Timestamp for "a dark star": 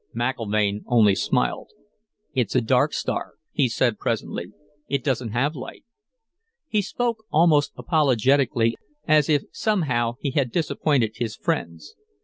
2.55-3.33